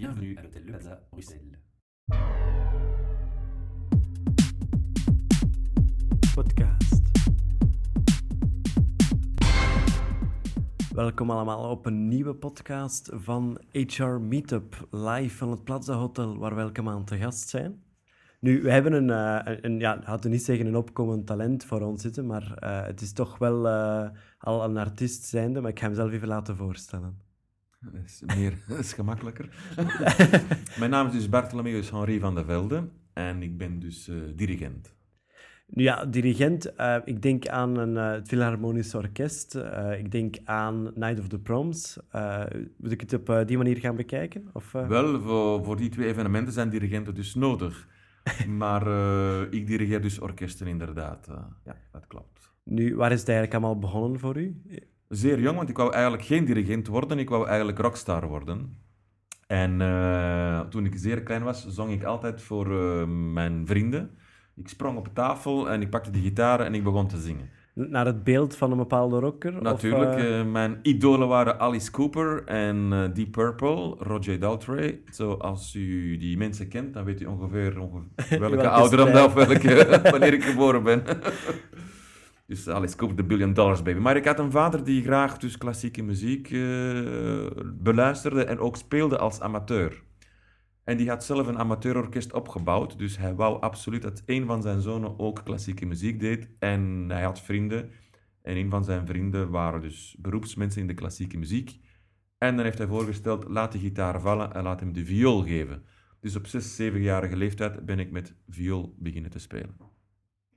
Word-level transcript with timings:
Bienvenue 0.00 0.34
à 0.38 0.42
l'hôtel 0.42 0.64
Le 0.64 0.72
Plaza, 0.72 0.98
Bruxelles. 1.12 1.58
podcast. 6.34 7.02
Welkom 10.94 11.30
allemaal 11.30 11.70
op 11.70 11.86
een 11.86 12.08
nieuwe 12.08 12.34
podcast 12.34 13.10
van 13.12 13.60
HR 13.72 14.04
Meetup, 14.04 14.88
live 14.90 15.36
van 15.36 15.50
het 15.50 15.64
Plaza 15.64 15.94
Hotel, 15.94 16.38
waar 16.38 16.54
we 16.54 16.60
elke 16.60 16.82
maand 16.82 17.06
te 17.06 17.16
gast 17.16 17.48
zijn. 17.48 17.82
Nu, 18.38 18.62
we 18.62 18.70
hebben 18.72 18.92
een, 18.92 19.10
eh, 19.10 19.56
een, 19.60 19.78
ja, 19.78 20.00
hadden 20.04 20.30
niet 20.30 20.44
zeggen 20.44 20.66
een 20.66 20.76
opkomend 20.76 21.26
talent 21.26 21.64
voor 21.64 21.80
ons 21.80 22.02
zitten, 22.02 22.26
maar 22.26 22.54
eh, 22.54 22.86
het 22.86 23.00
is 23.00 23.12
toch 23.12 23.38
wel 23.38 23.68
eh, 23.68 24.08
al 24.38 24.64
een 24.64 24.76
artiest 24.76 25.24
zijnde, 25.24 25.60
maar 25.60 25.70
ik 25.70 25.78
ga 25.78 25.86
hem 25.86 25.94
zelf 25.94 26.12
even 26.12 26.28
laten 26.28 26.56
voorstellen. 26.56 27.29
Is, 28.04 28.22
meer, 28.36 28.58
is 28.78 28.92
gemakkelijker. 28.92 29.48
Mijn 30.78 30.90
naam 30.90 31.06
is 31.06 31.12
dus 31.12 31.28
Bartholomeus 31.28 31.90
Henri 31.90 32.18
van 32.18 32.34
der 32.34 32.44
Velde 32.44 32.88
en 33.12 33.42
ik 33.42 33.58
ben 33.58 33.78
dus 33.78 34.08
eh, 34.08 34.16
dirigent. 34.34 34.94
Nu 35.66 35.82
ja, 35.82 36.04
dirigent, 36.06 36.74
eh, 36.74 36.96
ik 37.04 37.22
denk 37.22 37.48
aan 37.48 37.76
een, 37.76 37.96
eh, 37.96 38.10
het 38.10 38.28
Philharmonisch 38.28 38.94
Orkest, 38.94 39.54
ik 39.98 40.10
denk 40.10 40.36
aan 40.44 40.92
Night 40.94 41.18
of 41.18 41.28
the 41.28 41.38
Proms. 41.38 41.98
Moet 42.76 42.90
ik 42.90 43.00
het 43.00 43.12
op 43.12 43.44
die 43.46 43.56
manier 43.56 43.76
gaan 43.76 43.96
bekijken? 43.96 44.50
Of? 44.52 44.72
Wel, 44.72 45.20
voor, 45.20 45.64
voor 45.64 45.76
die 45.76 45.88
twee 45.88 46.06
evenementen 46.06 46.52
zijn 46.52 46.70
dirigenten 46.70 47.14
dus 47.14 47.34
nodig. 47.34 47.88
Maar 48.48 48.86
ik 49.50 49.66
dirigeer 49.66 50.00
dus 50.00 50.18
orkesten 50.18 50.66
inderdaad. 50.66 51.26
ja, 51.64 51.76
dat 51.92 52.06
klopt. 52.06 52.52
Nu, 52.64 52.96
waar 52.96 53.12
is 53.12 53.20
het 53.20 53.28
eigenlijk 53.28 53.58
allemaal 53.58 53.80
begonnen 53.80 54.20
voor 54.20 54.36
u? 54.36 54.62
Zeer 55.10 55.40
jong, 55.40 55.56
want 55.56 55.68
ik 55.68 55.76
wou 55.76 55.92
eigenlijk 55.92 56.22
geen 56.22 56.44
dirigent 56.44 56.86
worden. 56.86 57.18
Ik 57.18 57.28
wou 57.28 57.46
eigenlijk 57.46 57.78
rockstar 57.78 58.28
worden. 58.28 58.76
En 59.46 59.80
eh, 59.80 60.60
toen 60.60 60.84
ik 60.84 60.92
zeer 60.96 61.22
klein 61.22 61.42
was, 61.42 61.66
zong 61.66 61.92
ik 61.92 62.04
altijd 62.04 62.42
voor 62.42 62.66
eh, 62.66 63.06
mijn 63.06 63.66
vrienden. 63.66 64.10
Ik 64.56 64.68
sprong 64.68 64.98
op 64.98 65.08
tafel 65.14 65.70
en 65.70 65.80
ik 65.80 65.90
pakte 65.90 66.10
de 66.10 66.18
gitaar 66.18 66.60
en 66.60 66.74
ik 66.74 66.84
begon 66.84 67.08
te 67.08 67.18
zingen. 67.18 67.50
Naar 67.74 68.06
het 68.06 68.24
beeld 68.24 68.56
van 68.56 68.70
een 68.70 68.76
bepaalde 68.76 69.18
rocker? 69.18 69.62
Natuurlijk, 69.62 70.18
eh, 70.18 70.44
mijn 70.44 70.78
idolen 70.82 71.28
waren 71.28 71.60
Alice 71.60 71.90
Cooper 71.90 72.44
en 72.44 72.88
Deep 73.14 73.32
Purple, 73.32 73.94
Roger 73.98 74.38
Daltrey. 74.38 75.00
Zo, 75.12 75.32
als 75.32 75.74
u 75.74 76.16
die 76.16 76.36
mensen 76.36 76.68
kent, 76.68 76.94
dan 76.94 77.04
weet 77.04 77.20
u 77.20 77.24
ongeveer, 77.24 77.80
ongeveer 77.80 78.38
welke 78.40 78.56
Welke 78.56 78.68
ouderdom 78.68 79.08
stijl. 79.08 79.26
of 79.26 79.34
welke, 79.34 80.00
wanneer 80.10 80.32
ik 80.32 80.44
geboren 80.44 80.82
ben. 80.82 81.02
dus 82.50 82.68
Alice 82.68 82.96
Cooper, 82.96 83.16
de 83.16 83.24
Billion 83.24 83.52
Dollars 83.52 83.82
Baby. 83.82 83.98
Maar 83.98 84.16
ik 84.16 84.24
had 84.24 84.38
een 84.38 84.50
vader 84.50 84.84
die 84.84 85.02
graag 85.02 85.38
dus 85.38 85.58
klassieke 85.58 86.02
muziek 86.02 86.50
eh, 86.50 87.46
beluisterde 87.74 88.44
en 88.44 88.58
ook 88.58 88.76
speelde 88.76 89.18
als 89.18 89.40
amateur. 89.40 90.02
En 90.84 90.96
die 90.96 91.08
had 91.08 91.24
zelf 91.24 91.46
een 91.46 91.58
amateurorkest 91.58 92.32
opgebouwd, 92.32 92.98
dus 92.98 93.18
hij 93.18 93.34
wou 93.34 93.60
absoluut 93.60 94.02
dat 94.02 94.22
een 94.26 94.46
van 94.46 94.62
zijn 94.62 94.80
zonen 94.80 95.18
ook 95.18 95.40
klassieke 95.44 95.86
muziek 95.86 96.20
deed. 96.20 96.48
En 96.58 97.06
hij 97.08 97.22
had 97.22 97.40
vrienden, 97.40 97.90
en 98.42 98.56
een 98.56 98.70
van 98.70 98.84
zijn 98.84 99.06
vrienden 99.06 99.50
waren 99.50 99.80
dus 99.80 100.16
beroepsmensen 100.18 100.80
in 100.80 100.86
de 100.86 100.94
klassieke 100.94 101.38
muziek. 101.38 101.80
En 102.38 102.56
dan 102.56 102.64
heeft 102.64 102.78
hij 102.78 102.86
voorgesteld, 102.86 103.48
laat 103.48 103.72
de 103.72 103.78
gitaar 103.78 104.20
vallen 104.20 104.52
en 104.52 104.62
laat 104.62 104.80
hem 104.80 104.92
de 104.92 105.04
viool 105.04 105.42
geven. 105.42 105.82
Dus 106.20 106.36
op 106.36 106.46
6, 106.46 106.80
7-jarige 106.82 107.36
leeftijd 107.36 107.86
ben 107.86 107.98
ik 107.98 108.10
met 108.10 108.34
viool 108.48 108.94
beginnen 108.98 109.30
te 109.30 109.38
spelen. 109.38 109.76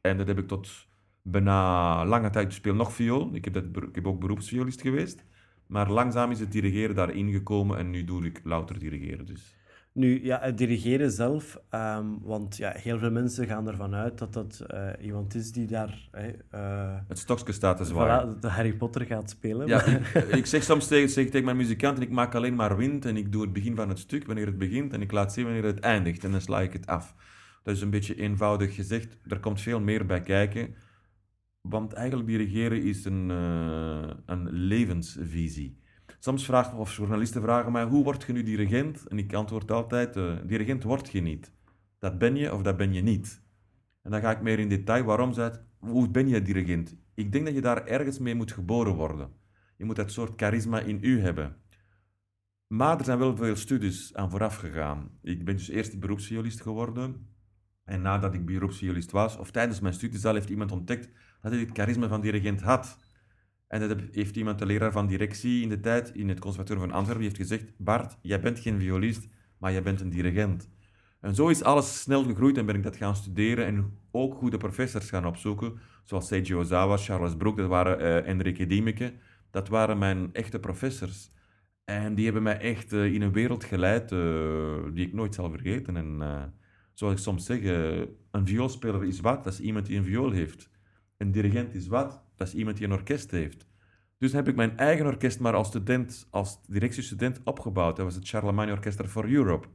En 0.01 0.17
dat 0.17 0.27
heb 0.27 0.37
ik 0.37 0.47
tot 0.47 0.91
bijna 1.23 2.05
lange 2.05 2.29
tijd, 2.29 2.45
ik 2.45 2.51
speel 2.51 2.75
nog 2.75 2.93
viool. 2.93 3.29
Ik 3.33 3.43
heb, 3.45 3.53
dat, 3.53 3.63
ik 3.83 3.95
heb 3.95 4.07
ook 4.07 4.19
beroepsviolist 4.19 4.81
geweest. 4.81 5.25
Maar 5.67 5.91
langzaam 5.91 6.31
is 6.31 6.39
het 6.39 6.51
dirigeren 6.51 6.95
daarin 6.95 7.31
gekomen 7.31 7.77
en 7.77 7.89
nu 7.89 8.03
doe 8.03 8.25
ik 8.25 8.41
louter 8.43 8.79
dirigeren. 8.79 9.25
Dus. 9.25 9.55
Nu, 9.91 10.23
ja, 10.25 10.39
het 10.41 10.57
dirigeren 10.57 11.11
zelf, 11.11 11.59
ehm, 11.69 12.05
want 12.21 12.57
ja, 12.57 12.71
heel 12.75 12.99
veel 12.99 13.11
mensen 13.11 13.47
gaan 13.47 13.67
ervan 13.67 13.93
uit 13.93 14.17
dat 14.17 14.33
dat 14.33 14.59
eh, 14.59 14.89
iemand 15.01 15.35
is 15.35 15.51
die 15.51 15.67
daar 15.67 16.09
eh, 16.11 16.97
Het 17.07 17.19
stokje 17.19 17.53
staat 17.53 17.77
te 17.77 17.85
zwaaien. 17.85 18.35
voilà, 18.35 18.39
Harry 18.39 18.73
Potter 18.73 19.05
gaat 19.05 19.29
spelen. 19.29 19.67
Ja, 19.67 19.83
ik, 19.83 20.13
ik 20.39 20.45
zeg 20.45 20.63
soms 20.63 20.87
tegen, 20.87 21.09
zeg 21.09 21.25
tegen 21.25 21.45
mijn 21.45 21.57
muzikanten, 21.57 22.03
ik 22.03 22.09
maak 22.09 22.35
alleen 22.35 22.55
maar 22.55 22.77
wind 22.77 23.05
en 23.05 23.17
ik 23.17 23.31
doe 23.31 23.41
het 23.41 23.53
begin 23.53 23.75
van 23.75 23.89
het 23.89 23.99
stuk, 23.99 24.25
wanneer 24.25 24.45
het 24.45 24.57
begint, 24.57 24.93
en 24.93 25.01
ik 25.01 25.11
laat 25.11 25.33
zien 25.33 25.45
wanneer 25.45 25.63
het 25.63 25.79
eindigt. 25.79 26.23
En 26.23 26.31
dan 26.31 26.41
sla 26.41 26.61
ik 26.61 26.73
het 26.73 26.87
af. 26.87 27.15
Dat 27.63 27.75
is 27.75 27.81
een 27.81 27.89
beetje 27.89 28.15
eenvoudig 28.15 28.75
gezegd. 28.75 29.17
Er 29.27 29.39
komt 29.39 29.61
veel 29.61 29.79
meer 29.79 30.05
bij 30.05 30.21
kijken. 30.21 30.75
Want 31.69 31.93
eigenlijk 31.93 32.27
dirigeren 32.27 32.81
is 32.81 33.05
een, 33.05 33.31
eh, 33.31 34.09
een 34.25 34.51
levensvisie. 34.51 35.77
Soms 36.19 36.45
vragen, 36.45 36.77
of 36.77 36.95
journalisten 36.95 37.41
vragen 37.41 37.71
mij, 37.71 37.83
hoe 37.83 38.03
word 38.03 38.23
je 38.23 38.33
nu 38.33 38.43
dirigent? 38.43 39.07
En 39.07 39.17
ik 39.17 39.33
antwoord 39.33 39.71
altijd, 39.71 40.15
eh, 40.15 40.33
dirigent 40.45 40.83
word 40.83 41.09
je 41.09 41.21
niet. 41.21 41.51
Dat 41.99 42.17
ben 42.17 42.35
je 42.35 42.53
of 42.53 42.61
dat 42.61 42.77
ben 42.77 42.93
je 42.93 43.01
niet. 43.01 43.41
En 44.01 44.11
dan 44.11 44.21
ga 44.21 44.31
ik 44.31 44.41
meer 44.41 44.59
in 44.59 44.69
detail. 44.69 45.03
Waarom 45.03 45.33
zei 45.33 45.51
hoe 45.77 46.09
ben 46.09 46.27
je 46.27 46.41
dirigent? 46.41 46.95
Ik 47.13 47.31
denk 47.31 47.45
dat 47.45 47.53
je 47.53 47.61
daar 47.61 47.85
ergens 47.85 48.19
mee 48.19 48.35
moet 48.35 48.51
geboren 48.51 48.93
worden. 48.93 49.29
Je 49.77 49.85
moet 49.85 49.95
dat 49.95 50.11
soort 50.11 50.33
charisma 50.35 50.79
in 50.79 50.97
u 51.01 51.21
hebben. 51.21 51.55
Maar 52.67 52.97
er 52.97 53.05
zijn 53.05 53.19
wel 53.19 53.35
veel 53.35 53.55
studies 53.55 54.13
aan 54.13 54.29
vooraf 54.29 54.55
gegaan. 54.55 55.09
Ik 55.21 55.45
ben 55.45 55.55
dus 55.55 55.69
eerst 55.69 55.99
beroepsviolist 55.99 56.61
geworden. 56.61 57.27
En 57.83 58.01
nadat 58.01 58.33
ik 58.33 58.45
beroepsviolist 58.45 59.11
was, 59.11 59.37
of 59.37 59.51
tijdens 59.51 59.79
mijn 59.79 59.93
studies 59.93 60.25
al, 60.25 60.33
heeft 60.33 60.49
iemand 60.49 60.71
ontdekt 60.71 61.09
dat 61.43 61.51
hij 61.51 61.61
het 61.61 61.71
charisma 61.73 62.07
van 62.07 62.21
dirigent 62.21 62.61
had. 62.61 62.97
En 63.67 63.79
dat 63.87 63.97
heeft 64.11 64.35
iemand, 64.35 64.59
de 64.59 64.65
leraar 64.65 64.91
van 64.91 65.07
directie 65.07 65.61
in 65.61 65.69
de 65.69 65.79
tijd, 65.79 66.09
in 66.15 66.29
het 66.29 66.39
conservatorium 66.39 66.85
van 66.85 66.95
Antwerpen, 66.97 67.23
heeft 67.23 67.37
gezegd, 67.37 67.65
Bart, 67.77 68.17
jij 68.21 68.39
bent 68.39 68.59
geen 68.59 68.79
violist, 68.79 69.27
maar 69.57 69.71
jij 69.71 69.83
bent 69.83 70.01
een 70.01 70.09
dirigent. 70.09 70.69
En 71.21 71.35
zo 71.35 71.47
is 71.47 71.63
alles 71.63 72.01
snel 72.01 72.23
gegroeid 72.23 72.57
en 72.57 72.65
ben 72.65 72.75
ik 72.75 72.83
dat 72.83 72.95
gaan 72.95 73.15
studeren 73.15 73.65
en 73.65 73.97
ook 74.11 74.35
goede 74.35 74.57
professors 74.57 75.09
gaan 75.09 75.25
opzoeken, 75.25 75.79
zoals 76.03 76.27
Seiji 76.27 76.55
Ozawa, 76.55 76.97
Charles 76.97 77.35
Broek, 77.35 77.57
dat 77.57 77.67
waren 77.67 77.99
eh 77.99 78.29
Enrique 78.31 78.65
Diemeke. 78.65 79.13
Dat 79.51 79.67
waren 79.67 79.97
mijn 79.97 80.33
echte 80.33 80.59
professors. 80.59 81.31
En 81.83 82.15
die 82.15 82.25
hebben 82.25 82.43
mij 82.43 82.59
echt 82.59 82.93
eh, 82.93 83.13
in 83.13 83.21
een 83.21 83.31
wereld 83.31 83.63
geleid 83.63 84.11
eh, 84.11 84.19
die 84.93 85.07
ik 85.07 85.13
nooit 85.13 85.35
zal 85.35 85.49
vergeten. 85.49 85.97
En 85.97 86.53
zoals 86.93 87.13
ik 87.13 87.19
soms 87.19 87.45
zeg, 87.45 87.59
een 88.31 88.47
vioolspeler 88.47 89.03
is 89.03 89.19
wat? 89.19 89.43
Dat 89.43 89.53
is 89.53 89.59
iemand 89.59 89.85
die 89.85 89.97
een 89.97 90.03
viool 90.03 90.31
heeft. 90.31 90.71
Een 91.17 91.31
dirigent 91.31 91.73
is 91.73 91.87
wat? 91.87 92.23
Dat 92.35 92.47
is 92.47 92.53
iemand 92.53 92.77
die 92.77 92.85
een 92.85 92.93
orkest 92.93 93.31
heeft. 93.31 93.67
Dus 94.17 94.31
heb 94.31 94.47
ik 94.47 94.55
mijn 94.55 94.77
eigen 94.77 95.05
orkest 95.05 95.39
maar 95.39 95.53
als 95.53 95.67
student, 95.67 96.27
als 96.29 96.59
directiestudent 96.67 97.41
opgebouwd. 97.43 97.95
Dat 97.95 98.05
was 98.05 98.15
het 98.15 98.27
Charlemagne 98.27 98.71
Orchestra 98.71 99.07
for 99.07 99.29
Europe. 99.29 99.67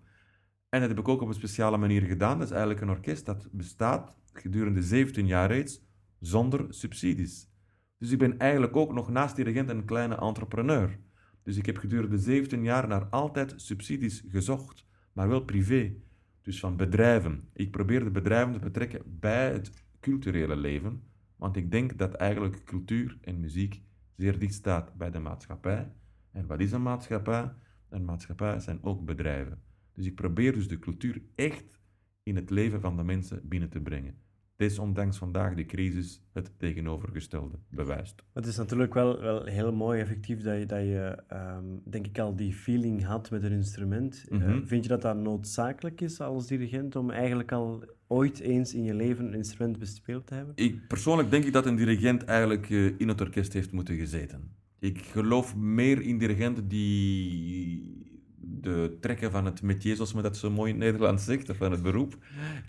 En 0.68 0.80
dat 0.80 0.88
heb 0.88 0.98
ik 0.98 1.08
ook 1.08 1.20
op 1.20 1.28
een 1.28 1.34
speciale 1.34 1.76
manier 1.76 2.02
gedaan. 2.02 2.38
Dat 2.38 2.46
is 2.46 2.52
eigenlijk 2.52 2.80
een 2.80 2.90
orkest 2.90 3.26
dat 3.26 3.48
bestaat 3.52 4.16
gedurende 4.32 4.82
17 4.82 5.26
jaar 5.26 5.50
reeds 5.50 5.80
zonder 6.20 6.66
subsidies. 6.68 7.50
Dus 7.98 8.10
ik 8.10 8.18
ben 8.18 8.38
eigenlijk 8.38 8.76
ook 8.76 8.92
nog 8.92 9.10
naast 9.10 9.36
dirigent 9.36 9.68
een 9.68 9.84
kleine 9.84 10.16
entrepreneur. 10.16 10.98
Dus 11.42 11.56
ik 11.56 11.66
heb 11.66 11.76
gedurende 11.76 12.18
17 12.18 12.62
jaar 12.62 12.88
naar 12.88 13.04
altijd 13.04 13.54
subsidies 13.56 14.24
gezocht, 14.28 14.86
maar 15.12 15.28
wel 15.28 15.40
privé. 15.40 15.94
Dus 16.42 16.60
van 16.60 16.76
bedrijven. 16.76 17.48
Ik 17.52 17.70
probeer 17.70 18.04
de 18.04 18.10
bedrijven 18.10 18.52
te 18.52 18.58
betrekken 18.58 19.02
bij 19.06 19.52
het 19.52 19.70
culturele 20.00 20.56
leven, 20.56 21.02
want 21.38 21.56
ik 21.56 21.70
denk 21.70 21.98
dat 21.98 22.14
eigenlijk 22.14 22.64
cultuur 22.64 23.18
en 23.20 23.40
muziek 23.40 23.82
zeer 24.16 24.38
dicht 24.38 24.54
staat 24.54 24.94
bij 24.94 25.10
de 25.10 25.18
maatschappij. 25.18 25.92
En 26.32 26.46
wat 26.46 26.60
is 26.60 26.72
een 26.72 26.82
maatschappij? 26.82 27.52
Een 27.88 28.04
maatschappij 28.04 28.60
zijn 28.60 28.78
ook 28.82 29.04
bedrijven. 29.04 29.62
Dus 29.92 30.06
ik 30.06 30.14
probeer 30.14 30.52
dus 30.52 30.68
de 30.68 30.78
cultuur 30.78 31.22
echt 31.34 31.78
in 32.22 32.36
het 32.36 32.50
leven 32.50 32.80
van 32.80 32.96
de 32.96 33.04
mensen 33.04 33.40
binnen 33.48 33.68
te 33.68 33.80
brengen. 33.80 34.14
Desondanks 34.56 35.18
vandaag 35.18 35.54
de 35.54 35.66
crisis 35.66 36.22
het 36.32 36.58
tegenovergestelde 36.58 37.58
bewijst. 37.68 38.22
Het 38.32 38.46
is 38.46 38.56
natuurlijk 38.56 38.94
wel, 38.94 39.20
wel 39.20 39.44
heel 39.44 39.72
mooi 39.72 40.00
effectief 40.00 40.42
dat 40.42 40.58
je, 40.58 40.66
dat 40.66 40.80
je 40.80 41.22
ehm, 41.28 41.64
denk 41.84 42.06
ik 42.06 42.18
al 42.18 42.36
die 42.36 42.52
feeling 42.52 43.04
had 43.04 43.30
met 43.30 43.42
een 43.42 43.52
instrument. 43.52 44.24
Eh, 44.30 44.38
Mhm. 44.38 44.64
vind 44.64 44.82
je 44.82 44.88
dat 44.88 45.02
dat 45.02 45.16
noodzakelijk 45.16 46.00
is 46.00 46.20
als 46.20 46.46
dirigent 46.46 46.96
om 46.96 47.10
eigenlijk 47.10 47.52
al 47.52 47.84
ooit 48.08 48.38
eens 48.38 48.74
in 48.74 48.84
je 48.84 48.94
leven 48.94 49.26
een 49.26 49.34
instrument 49.34 49.78
bespeeld 49.78 50.26
te 50.26 50.34
hebben? 50.34 50.52
Ik, 50.56 50.86
persoonlijk 50.88 51.30
denk 51.30 51.44
ik 51.44 51.52
dat 51.52 51.66
een 51.66 51.76
dirigent 51.76 52.24
eigenlijk 52.24 52.70
eh, 52.70 53.00
in 53.00 53.08
het 53.08 53.20
orkest 53.20 53.52
heeft 53.52 53.72
moeten 53.72 53.96
gezeten. 53.96 54.56
Ik 54.78 54.98
geloof 54.98 55.56
meer 55.56 56.02
in 56.02 56.18
dirigenten 56.18 56.68
die 56.68 58.06
de 58.40 58.96
trekken 59.00 59.30
van 59.30 59.44
het 59.44 59.62
métier, 59.62 59.94
zoals 59.94 60.12
men 60.12 60.22
dat 60.22 60.36
zo 60.36 60.50
mooi 60.50 60.72
in 60.72 60.80
het 60.80 60.84
Nederlands 60.84 61.24
zegt, 61.24 61.56
van 61.56 61.70
het 61.70 61.82
beroep, 61.82 62.16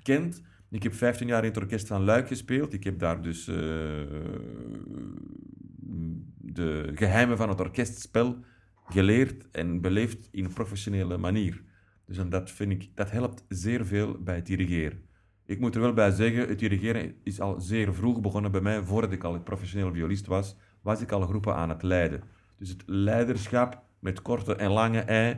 kent. 0.03 0.41
Ik 0.69 0.83
heb 0.83 0.93
15 0.93 1.27
jaar 1.27 1.43
in 1.43 1.49
het 1.49 1.57
orkest 1.57 1.87
van 1.87 2.03
Luik 2.03 2.27
gespeeld. 2.27 2.73
Ik 2.73 2.83
heb 2.83 2.99
daar 2.99 3.21
dus 3.21 3.47
eh, 3.47 3.55
de 6.37 6.91
geheimen 6.95 7.37
van 7.37 7.49
het 7.49 7.59
orkestspel 7.59 8.37
geleerd 8.85 9.47
en 9.51 9.81
beleefd 9.81 10.27
in 10.31 10.45
een 10.45 10.53
professionele 10.53 11.17
manier. 11.17 11.61
Dus 12.05 12.17
dat, 12.29 12.51
vind 12.51 12.71
ik, 12.71 12.89
dat 12.93 13.11
helpt 13.11 13.43
zeer 13.47 13.85
veel 13.85 14.17
bij 14.23 14.35
het 14.35 14.45
dirigeren. 14.45 15.08
Ik 15.49 15.59
moet 15.59 15.75
er 15.75 15.81
wel 15.81 15.93
bij 15.93 16.11
zeggen, 16.11 16.47
het 16.47 16.59
dirigeren 16.59 17.13
is 17.23 17.39
al 17.39 17.59
zeer 17.59 17.93
vroeg 17.93 18.21
begonnen 18.21 18.51
bij 18.51 18.61
mij. 18.61 18.83
Voordat 18.83 19.11
ik 19.11 19.23
al 19.23 19.39
professioneel 19.39 19.93
violist 19.93 20.25
was, 20.25 20.55
was 20.81 21.01
ik 21.01 21.11
al 21.11 21.21
groepen 21.21 21.55
aan 21.55 21.69
het 21.69 21.83
leiden. 21.83 22.21
Dus 22.57 22.69
het 22.69 22.83
leiderschap 22.85 23.83
met 23.99 24.21
korte 24.21 24.55
en 24.55 24.71
lange 24.71 24.99
ei 24.99 25.37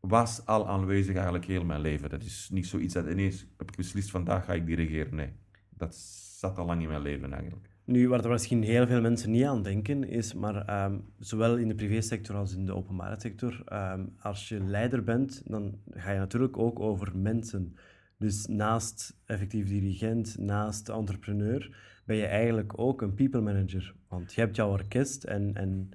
was 0.00 0.46
al 0.46 0.68
aanwezig 0.68 1.14
eigenlijk 1.14 1.44
heel 1.44 1.64
mijn 1.64 1.80
leven. 1.80 2.10
Dat 2.10 2.22
is 2.22 2.48
niet 2.52 2.66
zoiets 2.66 2.94
dat 2.94 3.06
ineens 3.06 3.46
heb 3.56 3.70
ik 3.70 3.76
beslist, 3.76 4.10
vandaag 4.10 4.44
ga 4.44 4.52
ik 4.52 4.66
dirigeren. 4.66 5.14
Nee, 5.14 5.32
dat 5.70 5.94
zat 6.38 6.58
al 6.58 6.66
lang 6.66 6.82
in 6.82 6.88
mijn 6.88 7.02
leven 7.02 7.32
eigenlijk. 7.32 7.68
Nu, 7.84 8.08
waar 8.08 8.24
er 8.24 8.30
misschien 8.30 8.62
heel 8.62 8.86
veel 8.86 9.00
mensen 9.00 9.30
niet 9.30 9.44
aan 9.44 9.62
denken, 9.62 10.04
is, 10.08 10.34
maar 10.34 10.66
ehm, 10.66 10.98
zowel 11.18 11.56
in 11.56 11.68
de 11.68 11.74
privésector 11.74 12.36
als 12.36 12.54
in 12.54 12.66
de 12.66 12.74
openbare 12.74 13.20
sector, 13.20 13.62
ehm, 13.64 14.04
als 14.18 14.48
je 14.48 14.60
leider 14.60 15.04
bent, 15.04 15.42
dan 15.44 15.78
ga 15.90 16.10
je 16.10 16.18
natuurlijk 16.18 16.58
ook 16.58 16.80
over 16.80 17.12
mensen. 17.16 17.76
Dus 18.22 18.46
naast 18.46 19.16
effectief 19.26 19.68
dirigent, 19.68 20.38
naast 20.38 20.88
entrepreneur, 20.88 21.76
ben 22.04 22.16
je 22.16 22.26
eigenlijk 22.26 22.78
ook 22.78 23.02
een 23.02 23.14
people 23.14 23.40
manager. 23.40 23.94
Want 24.08 24.32
je 24.32 24.40
hebt 24.40 24.56
jouw 24.56 24.70
orkest 24.70 25.24
en, 25.24 25.54
en 25.54 25.90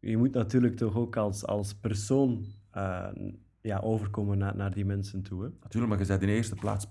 je 0.00 0.16
moet 0.16 0.32
natuurlijk 0.32 0.76
toch 0.76 0.96
ook 0.96 1.16
als, 1.16 1.46
als 1.46 1.74
persoon 1.74 2.44
eh, 2.70 3.08
ja, 3.60 3.78
overkomen 3.78 4.38
naar, 4.38 4.56
naar 4.56 4.74
die 4.74 4.84
mensen 4.84 5.22
toe. 5.22 5.42
Hè? 5.42 5.48
Natuurlijk, 5.62 5.92
maar 5.92 6.00
je 6.02 6.06
bent 6.08 6.20
in 6.22 6.28
de 6.28 6.34
eerste 6.34 6.54
plaats. 6.54 6.88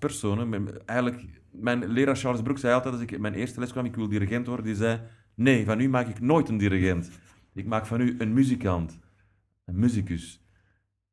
Mijn- 0.50 0.86
Eigenlijk, 0.86 1.42
mijn 1.52 1.88
leraar 1.88 2.16
Charles 2.16 2.42
Broek 2.42 2.58
zei 2.58 2.74
altijd, 2.74 2.94
als 2.94 3.04
ik 3.04 3.12
in 3.12 3.22
mijn 3.22 3.34
eerste 3.34 3.60
les 3.60 3.72
kwam, 3.72 3.86
ik 3.86 3.96
wil 3.96 4.08
dirigent 4.08 4.48
worden, 4.48 4.66
die 4.66 4.76
zei, 4.76 5.00
nee, 5.36 5.66
van 5.66 5.80
u 5.80 5.90
maak 5.90 6.08
ik 6.08 6.20
nooit 6.20 6.50
een 6.50 6.58
dirigent. 6.58 7.10
Ik 7.54 7.66
maak 7.66 7.86
van 7.86 8.02
u 8.02 8.16
een 8.18 8.34
muzikant, 8.34 9.00
een 9.66 9.80
muzikus. 9.80 10.44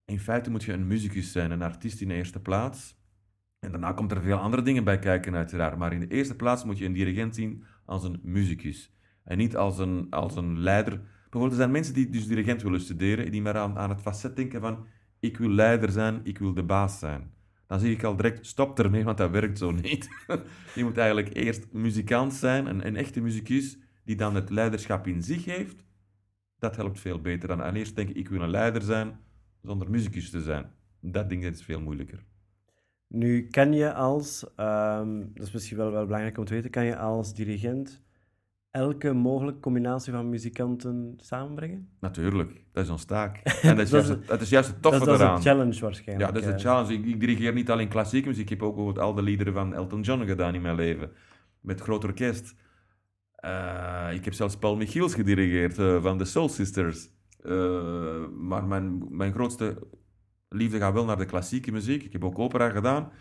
In 0.05 0.19
feite 0.21 0.51
moet 0.51 0.63
je 0.65 0.73
een 0.73 0.87
muzikus 0.87 1.33
zijn, 1.33 1.51
een 1.51 1.63
artiest 1.63 2.01
in 2.01 2.09
de 2.09 2.15
eerste 2.15 2.41
plaats. 2.41 3.01
En 3.63 3.71
daarna 3.71 3.93
komt 3.93 4.13
er 4.13 4.23
veel 4.23 4.37
andere 4.37 4.63
dingen 4.63 4.85
bij 4.85 4.99
kijken, 4.99 5.35
uiteraard. 5.35 5.77
Maar 5.79 5.93
in 5.93 6.01
de 6.01 6.09
eerste 6.09 6.37
plaats 6.37 6.65
moet 6.65 6.79
je 6.79 6.85
een 6.85 6.93
dirigent 6.93 7.35
zien 7.35 7.65
als 7.85 8.05
een 8.05 8.21
muzikus. 8.23 8.93
En 9.25 9.39
niet 9.39 9.57
als 9.57 9.79
een, 9.79 10.07
als 10.11 10.37
een 10.37 10.59
leider. 10.59 11.01
Bijvoorbeeld, 11.23 11.51
er 11.53 11.59
zijn 11.59 11.71
mensen 11.71 11.95
die 11.95 12.09
dus 12.09 12.27
dirigent 12.27 12.63
willen 12.63 12.81
studeren, 12.81 13.31
die 13.31 13.43
maar 13.43 13.57
aan, 13.57 13.91
het 13.91 14.01
facet 14.01 14.37
denken 14.37 14.61
van 14.61 14.87
ik 15.21 15.37
wil 15.37 15.49
leider 15.49 15.91
zijn, 15.91 16.21
ik 16.23 16.39
wil 16.39 16.55
de 16.55 16.63
baas 16.63 16.99
zijn. 16.99 17.31
Dan 17.67 17.81
zie 17.81 17.93
ik 17.93 18.03
al 18.03 18.17
direct, 18.17 18.47
stop 18.47 18.79
ermee, 18.79 19.05
want 19.05 19.19
dat 19.19 19.31
werkt 19.31 19.59
zo 19.59 19.71
niet. 19.71 20.09
je 20.75 20.85
moet 20.85 20.99
eigenlijk 20.99 21.35
eerst 21.37 21.73
muzikant 21.73 22.35
zijn, 22.35 22.67
een, 22.67 22.87
een 22.87 22.97
echte 22.97 23.21
muzikus, 23.21 23.79
die 24.05 24.17
dan 24.17 24.35
het 24.35 24.51
leiderschap 24.51 25.07
in 25.07 25.23
zich 25.23 25.45
heeft. 25.45 25.85
Dat 26.59 26.77
helpt 26.77 27.01
veel 27.01 27.21
beter 27.21 27.49
dan 27.49 27.63
aan 27.63 27.75
eerst 27.75 27.97
denken, 27.97 28.17
ik 28.17 28.29
wil 28.29 28.41
een 28.41 28.51
leider 28.51 28.83
zijn, 28.83 29.19
zonder 29.61 29.91
muzikus 29.91 30.31
te 30.31 30.43
zijn. 30.43 30.71
Dat 31.01 31.29
ding 31.29 31.45
is 31.45 31.63
veel 31.63 31.81
moeilijker. 31.81 32.25
Nu, 33.15 33.47
kan 33.47 33.73
je 33.73 33.95
als, 33.95 34.47
ehm, 34.57 35.19
dat 35.35 35.47
is 35.47 35.53
misschien 35.53 35.77
wel, 35.77 35.91
wel 35.91 36.05
belangrijk 36.05 36.39
om 36.39 36.45
te 36.45 36.55
weten, 36.55 36.71
kan 36.71 36.85
je 36.85 36.97
als 36.97 37.35
dirigent 37.35 38.03
elke 38.71 39.13
mogelijke 39.13 39.61
combinatie 39.61 40.13
van 40.13 40.29
muzikanten 40.29 41.15
samenbrengen? 41.17 41.89
Natuurlijk, 42.01 42.65
dat 42.73 42.85
is 42.85 42.91
ons 42.91 43.05
taak. 43.05 43.37
En 43.63 43.77
dat 43.77 43.85
is, 43.85 43.91
Dat 43.91 43.91
juist, 43.91 44.09
het, 44.09 44.27
dat 44.27 44.41
is 44.41 44.49
juist 44.49 44.69
het 44.69 44.83
toffe 44.83 44.99
dat, 44.99 45.07
dat 45.09 45.17
is 45.17 45.23
eraan. 45.23 45.37
een 45.37 45.43
challenge 45.43 45.81
waarschijnlijk. 45.81 46.29
Ja, 46.29 46.35
dat 46.35 46.43
is 46.43 46.49
een 46.49 46.55
eh. 46.57 46.61
challenge. 46.61 46.93
Ik, 46.93 47.07
ik 47.07 47.21
dirigeer 47.21 47.53
niet 47.53 47.71
alleen 47.71 47.89
klassieke 47.89 48.29
muziek. 48.29 48.43
Ik 48.45 48.51
heb 48.51 48.63
ook 48.63 48.75
bijvoorbeeld 48.75 49.05
al 49.05 49.15
de 49.15 49.23
liederen 49.23 49.53
van 49.53 49.75
Elton 49.75 50.01
John 50.01 50.25
gedaan 50.25 50.55
in 50.55 50.63
mijn 50.63 50.77
leven. 50.77 51.11
Met 51.61 51.81
groot 51.81 52.05
orkest. 52.05 52.55
Eh, 53.35 54.09
ik 54.13 54.25
heb 54.25 54.35
zelfs 54.35 54.57
Paul 54.57 54.77
Michiels 54.77 55.15
gedirigeerd 55.15 55.79
eh, 55.79 56.03
van 56.03 56.19
de 56.19 56.25
Soul 56.25 56.49
Sisters. 56.49 57.11
Maar 58.39 58.65
mijn, 58.65 59.17
mijn 59.17 59.33
grootste 59.33 59.79
liefde 60.53 60.79
gaat 60.79 60.93
wel 60.93 61.05
naar 61.05 61.17
de 61.17 61.25
klassieke 61.25 61.73
muziek. 61.73 62.03
Ik 62.03 62.13
heb 62.13 62.25
ook 62.25 62.39
opera 62.39 62.71
gedaan. 62.71 63.13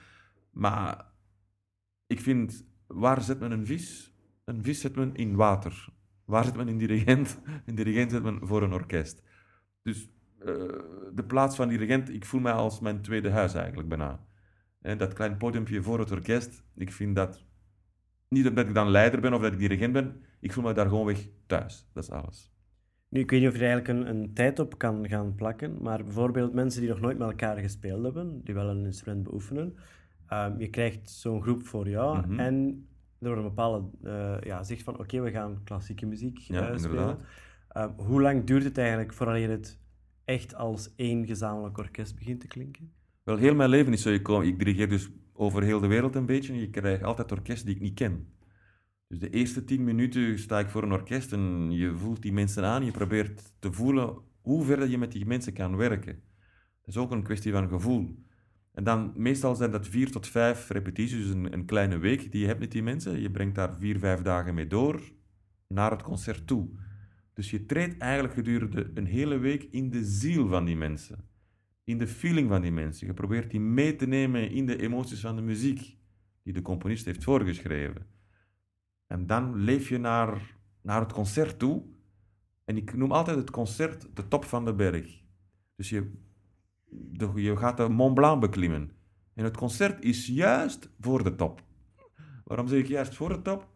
Maar 0.52 1.06
ik 2.08 2.20
vind, 2.20 2.66
waar 2.88 3.22
zet 3.22 3.40
men 3.40 3.52
een 3.52 3.66
vis? 3.66 4.16
Een 4.46 4.64
vis 4.64 4.80
zet 4.80 4.96
men 4.96 5.16
in 5.16 5.36
water. 5.36 5.90
Waar 6.26 6.44
zet 6.44 6.56
men 6.56 6.68
een 6.68 6.78
dirigent? 6.78 7.40
Een 7.66 7.76
dirigent 7.76 8.12
zet 8.12 8.24
men 8.24 8.40
voor 8.48 8.64
een 8.64 8.74
orkest. 8.74 9.24
Dus 9.82 10.10
eh, 10.40 10.46
de 11.14 11.24
plaats 11.28 11.56
van 11.56 11.68
dirigent, 11.68 12.10
ik 12.10 12.26
voel 12.26 12.42
mij 12.42 12.54
als 12.54 12.80
mijn 12.80 13.02
tweede 13.02 13.30
huis 13.30 13.54
eigenlijk 13.54 13.90
bijna. 13.90 14.26
En 14.82 14.98
dat 14.98 15.14
klein 15.14 15.38
podiumpje 15.38 15.82
voor 15.82 16.00
het 16.00 16.12
orkest, 16.12 16.64
ik 16.76 16.92
vind 16.92 17.16
dat... 17.16 17.46
Niet 18.28 18.48
omdat 18.48 18.68
ik 18.68 18.74
dan 18.74 18.90
leider 18.90 19.22
ben 19.22 19.34
of 19.34 19.42
dat 19.42 19.54
ik 19.54 19.60
dirigent 19.60 19.94
ben, 19.94 20.26
ik 20.40 20.54
voel 20.54 20.64
me 20.64 20.74
daar 20.74 20.88
gewoon 20.88 21.06
weg 21.06 21.28
thuis. 21.46 21.90
Dat 21.94 22.04
is 22.04 22.10
alles. 22.10 22.52
Nu, 23.12 23.20
ik 23.20 23.30
weet 23.30 23.40
niet 23.40 23.50
of 23.50 23.56
je 23.56 23.62
er 23.66 23.70
eigenlijk 23.72 24.00
een, 24.10 24.16
een 24.16 24.34
tijd 24.34 24.60
op 24.60 24.78
kan 24.78 25.08
gaan 25.10 25.36
plakken, 25.36 25.78
maar 25.82 26.04
bijvoorbeeld 26.04 26.54
mensen 26.54 26.82
die 26.82 26.90
nog 26.90 27.00
nooit 27.00 27.18
met 27.18 27.28
elkaar 27.28 27.58
gespeeld 27.58 28.04
hebben, 28.04 28.42
die 28.44 28.54
wel 28.54 28.70
een 28.70 28.86
instrument 28.86 29.24
beoefenen, 29.24 29.76
ehm, 30.28 30.60
je 30.60 30.70
krijgt 30.70 31.10
zo'n 31.10 31.42
groep 31.42 31.64
voor 31.66 31.90
jou 31.90 32.18
Mhm. 32.28 32.40
en 32.40 32.86
er 33.20 33.28
wordt 33.28 33.42
een 33.42 33.48
bepaalde 33.48 33.88
eh, 34.04 34.38
ja, 34.44 34.64
zegt 34.64 34.84
van 34.84 35.00
oké, 35.00 35.22
we 35.22 35.32
gaan 35.32 35.62
klassieke 35.64 36.06
muziek 36.06 36.38
Ja, 36.38 36.70
eh, 36.72 36.78
spelen. 36.78 37.18
Ehm, 37.70 37.90
hoe 37.96 38.22
lang 38.22 38.44
duurt 38.44 38.64
het 38.64 38.78
eigenlijk 38.78 39.14
voordat 39.14 39.38
je 39.40 39.48
het 39.48 39.80
echt 40.26 40.56
als 40.56 40.94
één 40.96 41.26
gezamenlijk 41.26 41.78
orkest 41.78 42.16
begint 42.16 42.40
te 42.40 42.48
klinken? 42.48 42.92
Wel, 43.24 43.38
heel 43.38 43.56
mijn 43.56 43.70
leven 43.70 43.94
is 43.94 44.02
zo 44.02 44.12
gekomen. 44.12 44.48
Ik 44.48 44.58
dirigeer 44.58 44.90
dus 44.90 45.10
over 45.34 45.64
heel 45.64 45.80
de 45.80 45.88
wereld 45.88 46.16
een 46.16 46.26
beetje 46.26 46.54
en 46.54 46.60
je 46.60 46.70
krijgt 46.70 47.04
altijd 47.04 47.32
orkesten 47.32 47.66
die 47.66 47.76
ik 47.76 47.82
niet 47.82 47.94
ken. 47.94 48.28
Dus 49.12 49.20
de 49.20 49.30
eerste 49.30 49.64
tien 49.64 49.84
minuten 49.84 50.40
sta 50.40 50.60
ik 50.60 50.70
voor 50.70 50.84
een 50.84 50.92
orkest 50.92 51.34
en 51.34 51.72
je 51.72 51.96
voelt 51.96 52.22
die 52.22 52.34
mensen 52.34 52.64
aan. 52.64 52.86
Je 52.86 52.92
probeert 52.92 53.54
te 53.60 53.72
voelen 53.72 54.18
hoe 54.42 54.66
ver 54.66 54.88
je 54.88 54.98
met 54.98 55.12
die 55.12 55.26
mensen 55.26 55.54
kan 55.54 55.76
werken. 55.76 56.22
Dat 56.82 56.96
is 56.96 56.98
ook 56.98 57.12
een 57.12 57.24
kwestie 57.24 57.52
van 57.52 57.68
gevoel. 57.68 58.16
En 58.74 58.84
dan, 58.84 59.14
meestal 59.16 59.56
zijn 59.56 59.72
dat 59.72 59.88
vier 59.88 60.12
tot 60.12 60.28
vijf 60.28 60.70
repetities, 60.70 61.28
dus 61.28 61.52
een 61.52 61.66
kleine 61.66 61.98
week 61.98 62.32
die 62.32 62.42
je 62.42 62.48
hebt 62.48 62.60
met 62.60 62.72
die 62.72 62.84
mensen. 62.84 63.22
Je 63.22 63.32
brengt 63.32 63.56
daar 63.56 63.76
vier, 63.78 64.00
vijf 64.00 64.22
dagen 64.22 64.54
mee 64.54 64.68
door 64.68 65.02
naar 65.68 65.92
het 65.92 66.02
concert 66.02 66.48
toe. 66.48 66.70
Dus 67.34 67.50
je 67.52 67.66
treedt 67.66 67.98
eigenlijk 67.98 68.34
gedurende 68.34 68.92
een 68.94 69.06
hele 69.06 69.38
week 69.38 69.64
in 69.72 69.90
de 69.90 70.04
ziel 70.04 70.48
van 70.48 70.66
die 70.66 70.78
mensen. 70.78 71.30
In 71.84 71.98
de 71.98 72.08
feeling 72.08 72.50
van 72.50 72.62
die 72.62 72.72
mensen. 72.72 73.08
Je 73.08 73.14
probeert 73.14 73.52
die 73.52 73.60
mee 73.60 73.96
te 73.96 74.08
nemen 74.08 74.52
in 74.52 74.66
de 74.66 74.82
emoties 74.82 75.20
van 75.20 75.36
de 75.36 75.42
muziek 75.42 75.98
die 76.44 76.54
de 76.54 76.62
componist 76.62 77.06
heeft 77.06 77.24
voorgeschreven. 77.24 78.20
En 79.12 79.28
dan 79.28 79.56
leef 79.56 79.90
je 79.90 79.98
naar, 79.98 80.58
naar 80.82 81.00
het 81.00 81.14
concert 81.14 81.60
toe. 81.60 81.84
En 82.66 82.78
ik 82.78 82.96
noem 82.96 83.12
altijd 83.12 83.38
het 83.38 83.50
concert 83.50 84.08
de 84.14 84.28
top 84.28 84.46
van 84.46 84.66
de 84.66 84.74
berg. 84.74 85.22
Dus 85.76 85.90
je, 85.90 86.12
je 87.36 87.58
gaat 87.58 87.78
de 87.78 87.90
Mont 87.90 88.14
Blanc 88.14 88.42
beklimmen. 88.42 88.92
En 89.34 89.44
het 89.44 89.58
concert 89.58 90.04
is 90.04 90.28
juist 90.28 90.90
voor 91.00 91.24
de 91.24 91.36
top. 91.36 91.64
Waarom 92.44 92.68
zeg 92.68 92.80
ik 92.80 92.88
juist 92.88 93.16
voor 93.16 93.30
de 93.30 93.42
top? 93.42 93.70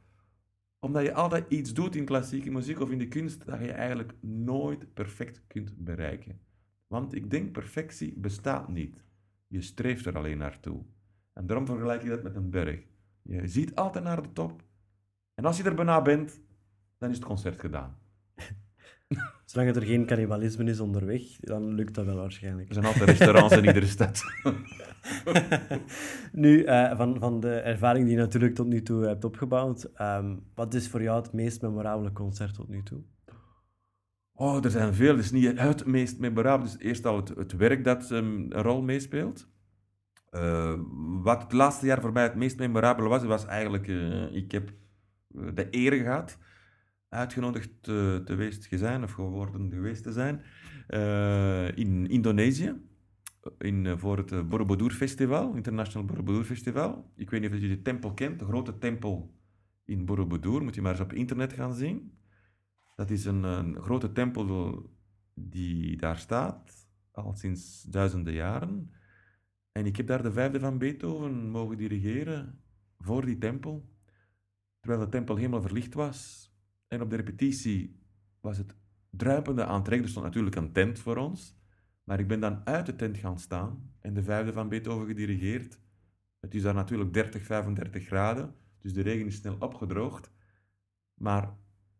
Omdat 0.79 1.03
je 1.03 1.13
altijd 1.13 1.45
iets 1.51 1.73
doet 1.73 1.95
in 1.95 2.05
klassieke 2.05 2.51
muziek 2.51 2.79
of 2.79 2.91
in 2.91 2.99
de 2.99 3.07
kunst 3.07 3.45
dat 3.45 3.59
je 3.59 3.71
eigenlijk 3.71 4.13
nooit 4.21 4.93
perfect 4.93 5.43
kunt 5.47 5.77
bereiken. 5.77 6.39
Want 6.87 7.15
ik 7.15 7.29
denk 7.29 7.51
perfectie 7.51 8.13
bestaat 8.17 8.67
niet. 8.67 9.03
Je 9.47 9.61
streeft 9.61 10.06
er 10.06 10.18
alleen 10.18 10.37
naartoe. 10.37 10.83
En 11.33 11.47
daarom 11.47 11.65
vergelijk 11.65 12.04
je 12.04 12.09
dat 12.09 12.23
met 12.23 12.35
een 12.35 12.49
berg. 12.49 12.85
Je 13.21 13.47
ziet 13.47 13.75
altijd 13.75 14.04
naar 14.04 14.21
de 14.21 14.33
top. 14.33 14.65
En 15.35 15.45
als 15.45 15.57
je 15.57 15.63
er 15.63 15.75
bijna 15.75 16.01
bent, 16.01 16.42
dan 16.97 17.09
is 17.09 17.15
het 17.15 17.25
concert 17.25 17.59
gedaan. 17.59 17.97
Zolang 19.45 19.75
er 19.75 19.81
geen 19.81 20.06
cannibalisme 20.06 20.63
is 20.63 20.80
onderweg, 20.80 21.21
dan 21.39 21.73
lukt 21.73 21.95
dat 21.95 22.06
wel 22.06 22.15
waarschijnlijk. 22.15 22.68
Er 22.68 22.73
zijn 22.73 22.85
altijd 22.85 23.09
restaurants 23.09 23.56
in 23.57 23.65
iedere 23.65 23.85
stad. 23.85 24.23
Nu, 26.31 26.63
eh, 26.63 26.97
van, 26.97 27.19
van 27.19 27.39
de 27.39 27.54
ervaring 27.54 28.06
die 28.06 28.15
je 28.15 28.21
natuurlijk 28.21 28.56
tot 28.56 28.68
nu 28.68 28.81
toe 28.81 29.06
hebt 29.06 29.23
opgebouwd, 29.23 29.83
ehm, 29.83 30.35
wat 30.56 30.73
is 30.73 30.89
voor 30.89 31.01
jou 31.01 31.21
het 31.21 31.33
meest 31.33 31.61
memorabele 31.61 32.11
concert 32.11 32.54
tot 32.54 32.69
nu 32.69 32.83
toe? 32.83 33.04
Oh, 34.33 34.63
er 34.63 34.71
zijn 34.71 34.94
veel. 34.94 35.15
Het 35.15 35.25
is 35.25 35.31
niet 35.31 35.59
het 35.59 35.85
meest 35.85 36.19
memorabel. 36.19 36.65
Dus 36.65 36.77
eerst 36.80 37.06
al 37.06 37.15
het, 37.15 37.30
het 37.30 37.56
werk 37.56 37.83
dat 37.83 38.11
ehm, 38.11 38.25
een 38.25 38.61
rol 38.61 38.81
meespeelt. 38.81 39.47
Eh, 40.30 40.73
wat 41.21 41.42
het 41.42 41.51
laatste 41.51 41.85
jaar 41.85 42.01
voor 42.01 42.11
mij 42.11 42.23
het 42.23 42.35
meest 42.35 42.57
memorabele 42.57 43.09
was, 43.09 43.23
was 43.23 43.45
eigenlijk... 43.45 43.87
eh, 43.87 44.35
ik 44.35 44.51
heb 44.51 44.71
de 45.54 45.68
eer 45.71 45.94
gehad 45.94 46.37
uitgenodigd 47.09 47.69
te, 47.81 48.21
te 48.25 48.31
geweest 48.31 48.68
zijn, 48.69 49.04
of 49.04 49.11
geworden 49.11 49.71
geweest 49.71 50.04
te 50.04 50.11
zijn, 50.11 50.42
eh, 50.87 51.77
in 51.77 52.09
Indonesië. 52.09 52.75
In, 53.57 53.85
eh, 53.85 53.97
voor 53.97 54.18
het 54.18 54.31
eh, 54.31 54.47
Borobudur 54.47 54.92
Festival, 54.92 55.54
International 55.54 56.07
Borobudur 56.07 56.44
Festival. 56.44 57.11
Ik 57.15 57.30
weet 57.30 57.42
niet 57.42 57.54
of 57.54 57.59
je 57.59 57.68
de 57.68 57.81
tempel 57.81 58.13
kent, 58.13 58.39
de 58.39 58.45
grote 58.45 58.77
tempel 58.77 59.33
in 59.85 60.06
Borobudur. 60.06 60.63
Moet 60.63 60.75
je 60.75 60.81
maar 60.81 60.92
eens 60.92 61.01
op 61.01 61.13
internet 61.13 61.54
gaan 61.54 61.73
zien. 61.73 62.18
Dat 62.95 63.09
is 63.09 63.25
een, 63.25 63.44
een 63.44 63.81
grote 63.81 64.11
tempel 64.11 64.89
die 65.33 65.97
daar 65.97 66.18
staat, 66.18 66.87
al 67.11 67.33
sinds 67.33 67.83
duizenden 67.83 68.33
jaren. 68.33 68.92
En 69.71 69.85
ik 69.85 69.95
heb 69.95 70.07
daar 70.07 70.23
de 70.23 70.31
vijfde 70.31 70.59
van 70.59 70.77
Beethoven 70.77 71.49
mogen 71.49 71.77
dirigeren 71.77 72.59
voor 72.99 73.25
die 73.25 73.37
tempel, 73.37 73.94
terwijl 74.85 75.06
de 75.06 75.11
tempel 75.11 75.35
helemaal 75.35 75.61
verlicht 75.61 75.94
was. 75.94 76.51
En 76.87 77.01
op 77.01 77.09
de 77.09 77.15
repetitie 77.15 77.99
was 78.42 78.57
het 78.57 78.75
druipende 79.09 79.65
aantrek. 79.65 80.01
Er 80.01 80.09
stond 80.09 80.25
natuurlijk 80.25 80.56
een 80.56 80.71
tent 80.71 80.99
voor 80.99 81.18
ons. 81.18 81.57
Maar 82.04 82.19
ik 82.19 82.27
ben 82.27 82.39
dan 82.39 82.65
uit 82.65 82.85
de 82.85 82.95
tent 82.95 83.18
gaan 83.18 83.39
staan 83.39 83.94
en 83.99 84.13
de 84.13 84.23
vijfde 84.23 84.54
van 84.54 84.69
Beethoven 84.69 85.07
gedirigeerd. 85.07 85.80
Het 86.39 86.56
is 86.56 86.61
daar 86.61 86.73
natuurlijk 86.73 87.13
30, 87.13 87.44
35 87.44 88.06
graden, 88.06 88.56
dus 88.80 88.94
de 88.94 89.01
regen 89.01 89.25
is 89.25 89.35
snel 89.35 89.56
opgedroogd. 89.59 90.31
Maar 91.13 91.57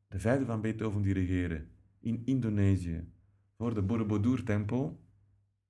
de 0.08 0.20
vijfde 0.20 0.46
van 0.46 0.62
Beethoven 0.62 1.02
dirigeren 1.02 1.70
in 2.00 2.22
Indonesië 2.26 3.12
voor 3.58 3.74
de 3.74 3.82
Borobudur-tempel, 3.82 5.04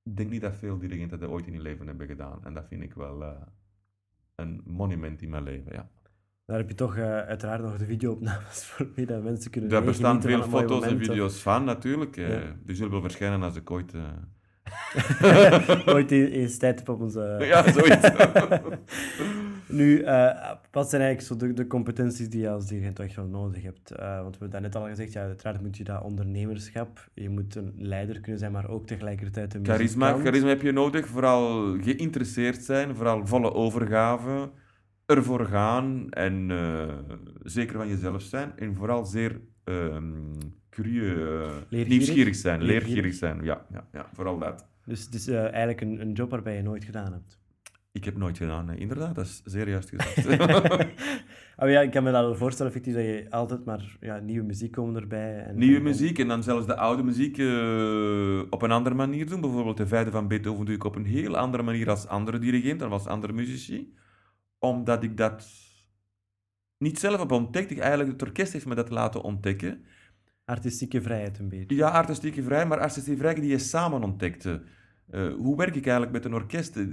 Ik 0.03 0.17
denk 0.17 0.29
niet 0.29 0.41
dat 0.41 0.55
veel 0.55 0.77
dirigenten 0.77 1.19
dat 1.19 1.29
ooit 1.29 1.47
in 1.47 1.53
hun 1.53 1.61
leven 1.61 1.87
hebben 1.87 2.07
gedaan. 2.07 2.45
En 2.45 2.53
dat 2.53 2.67
vind 2.67 2.83
ik 2.83 2.93
wel 2.93 3.23
eh, 3.23 3.41
een 4.35 4.61
monument 4.65 5.21
in 5.21 5.29
mijn 5.29 5.43
leven, 5.43 5.73
ja. 5.73 5.89
Daar 6.45 6.57
heb 6.57 6.69
je 6.69 6.75
toch 6.75 6.95
eh, 6.97 7.17
uiteraard 7.19 7.61
nog 7.61 7.77
de 7.77 7.85
videoopnames 7.85 8.63
voor 8.65 8.87
mee, 8.95 9.05
dat 9.05 9.23
mensen 9.23 9.51
kunnen 9.51 9.69
Daar 9.69 9.83
bestaan 9.83 10.21
veel 10.21 10.43
foto's 10.43 10.83
en 10.85 10.97
video's 10.97 11.41
van, 11.41 11.63
natuurlijk. 11.63 12.17
eh. 12.17 12.29
Ja. 12.29 12.41
Die 12.65 12.75
zullen 12.75 12.91
wel 12.91 13.01
verschijnen 13.01 13.43
als 13.43 13.55
ik 13.55 13.71
ooit... 13.71 13.93
eh, 13.93 14.01
Ooit 15.93 16.11
e- 16.11 16.25
eens 16.27 16.57
tijd 16.57 16.79
heb 16.79 16.89
op 16.89 17.01
onze... 17.01 17.37
ja, 17.51 17.71
zoiets. 17.71 18.09
Nu, 19.67 20.03
wat 20.71 20.89
zijn 20.89 21.01
eigenlijk 21.01 21.21
zo 21.21 21.35
de, 21.35 21.53
de 21.53 21.67
competenties 21.67 22.29
die 22.29 22.41
je 22.41 22.49
als 22.49 22.65
dirigent 22.67 22.99
echt 22.99 23.15
wel 23.15 23.25
nodig 23.25 23.63
hebt? 23.63 23.89
Want 23.89 23.99
we 24.09 24.29
hebben 24.29 24.49
daarnet 24.49 24.75
al 24.75 24.85
gezegd, 24.85 25.13
ja, 25.13 25.21
uiteraard 25.21 25.61
moet 25.61 25.77
je 25.77 25.83
dat 25.83 26.03
ondernemerschap, 26.03 27.09
je 27.13 27.29
moet 27.29 27.55
een 27.55 27.73
leider 27.77 28.19
kunnen 28.19 28.39
zijn, 28.39 28.51
maar 28.51 28.69
ook 28.69 28.87
tegelijkertijd 28.87 29.53
een 29.53 29.65
Charisma, 29.65 29.99
muzikant. 30.05 30.25
charisma 30.27 30.47
heb 30.49 30.61
je 30.61 30.71
nodig. 30.71 31.07
Vooral 31.07 31.75
geïnteresseerd 31.81 32.63
zijn, 32.63 32.95
vooral 32.95 33.27
volle 33.27 33.53
overgave. 33.53 34.49
Ervoor 35.05 35.45
gaan 35.45 36.09
en 36.09 36.51
eh, 36.51 36.93
zeker 37.43 37.75
van 37.77 37.87
jezelf 37.87 38.21
zijn. 38.21 38.51
En 38.57 38.75
vooral 38.75 39.05
zeer 39.05 39.41
ehm 39.63 40.03
curieus, 40.69 41.51
eh, 41.71 41.87
nieuwsgierig 41.87 42.35
zijn, 42.35 42.61
Leergierig. 42.61 42.87
leergierig 42.87 43.13
zijn. 43.13 43.43
Ja, 43.43 43.65
ja, 43.71 43.87
ja, 43.93 44.09
vooral 44.13 44.39
dat. 44.39 44.67
Dus 44.85 45.05
het 45.05 45.13
is 45.13 45.27
eh, 45.27 45.39
eigenlijk 45.43 45.81
een, 45.81 46.01
een 46.01 46.11
job 46.11 46.29
waarbij 46.29 46.55
je 46.55 46.61
nooit 46.61 46.83
gedaan 46.83 47.11
hebt. 47.11 47.39
Ik 47.91 48.05
heb 48.05 48.17
nooit 48.17 48.37
gedaan, 48.37 48.65
nee. 48.65 48.77
inderdaad, 48.77 49.15
dat 49.15 49.25
is 49.25 49.41
zeer 49.45 49.69
juist 49.69 49.89
gezegd. 49.95 50.87
Oh 51.57 51.69
ja, 51.69 51.81
ik 51.81 51.91
kan 51.91 52.03
me 52.03 52.11
dat 52.11 52.25
wel 52.25 52.35
voorstellen, 52.35 52.71
effectief, 52.71 52.95
dat 52.95 53.03
je 53.03 53.25
altijd 53.29 53.65
maar 53.65 53.97
ja, 53.99 54.19
nieuwe 54.19 54.45
muziek 54.45 54.71
komen 54.71 55.01
erbij. 55.01 55.43
En, 55.43 55.57
Nieuwe 55.57 55.77
en- 55.77 55.83
muziek 55.83 56.19
en 56.19 56.27
dan 56.27 56.43
zelfs 56.43 56.65
de 56.65 56.75
oude 56.75 57.03
muziek 57.03 57.33
op 58.49 58.61
een 58.61 58.71
andere 58.71 58.95
manier 58.95 59.29
doen. 59.29 59.41
Bijvoorbeeld 59.41 59.77
de 59.77 59.87
vijfde 59.87 60.11
van 60.11 60.27
Beethoven 60.27 60.65
doe 60.65 60.75
ik 60.75 60.83
op 60.83 60.95
een 60.95 61.05
heel 61.05 61.37
andere 61.37 61.63
manier 61.63 61.89
als 61.89 62.07
andere 62.07 62.39
dirigenten 62.39 62.87
of 62.87 62.93
als 62.93 63.05
andere 63.07 63.33
muzici. 63.33 63.93
Omdat 64.65 65.03
ik 65.03 65.17
dat 65.17 65.47
niet 66.77 66.99
zelf 66.99 67.19
heb 67.19 67.31
ontdekt. 67.31 67.71
Ik, 67.71 67.79
eigenlijk, 67.79 68.11
het 68.11 68.21
orkest 68.21 68.53
heeft 68.53 68.65
me 68.65 68.75
dat 68.75 68.89
laten 68.89 69.21
ontdekken. 69.21 69.83
Artistieke 70.45 71.01
vrijheid 71.01 71.39
een 71.39 71.49
beetje. 71.49 71.75
Ja, 71.75 71.89
artistieke 71.89 72.43
vrij, 72.43 72.65
maar 72.65 72.79
artistieke 72.79 73.19
vrij 73.19 73.33
die 73.33 73.49
je 73.49 73.57
samen 73.57 74.03
ontdekte. 74.03 74.63
Eh, 75.09 75.33
hoe 75.33 75.57
werk 75.57 75.75
ik 75.75 75.85
eigenlijk 75.85 76.11
met 76.11 76.25
een 76.25 76.33
orkest? 76.33 76.77
Eh, 76.77 76.85